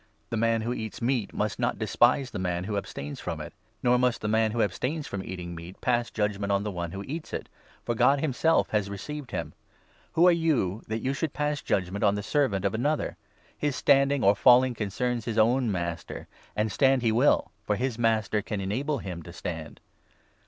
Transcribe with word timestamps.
The 0.31 0.35
man 0.35 0.61
3 0.61 0.65
who 0.65 0.73
eats 0.73 0.99
meat 0.99 1.31
must 1.31 1.59
not 1.59 1.77
despise 1.77 2.31
the 2.31 2.39
man 2.39 2.63
who 2.63 2.75
abstains 2.75 3.19
from 3.19 3.39
it; 3.39 3.53
nor 3.83 3.99
must 3.99 4.21
the 4.21 4.27
man 4.27 4.49
who 4.49 4.63
abstains 4.63 5.05
from 5.05 5.23
eating 5.23 5.53
meat 5.53 5.79
pass 5.79 6.09
judgement 6.09 6.51
on 6.51 6.63
the 6.63 6.71
one 6.71 6.91
who 6.91 7.03
eats 7.03 7.33
it, 7.33 7.47
for 7.85 7.93
God 7.93 8.19
himself 8.19 8.71
has 8.71 8.89
received 8.89 9.29
him. 9.29 9.53
Who 10.13 10.27
are 10.27 10.31
you, 10.31 10.81
that 10.87 11.03
you 11.03 11.13
should 11.13 11.33
pass 11.33 11.61
judgement 11.61 12.03
on 12.03 12.15
the 12.15 12.23
4 12.23 12.31
servant 12.31 12.65
of 12.65 12.73
another? 12.73 13.15
His 13.55 13.75
standing 13.75 14.23
or 14.23 14.35
falling 14.35 14.73
concerns 14.73 15.25
his 15.25 15.37
own 15.37 15.71
master. 15.71 16.27
And 16.55 16.71
stand 16.71 17.03
he 17.03 17.11
will, 17.11 17.51
for 17.67 17.75
his 17.75 17.99
Master 17.99 18.41
can 18.41 18.59
enable 18.59 18.97
him 18.97 19.21
to 19.21 19.31
stand. 19.31 19.79